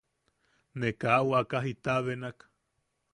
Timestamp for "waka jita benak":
1.29-2.37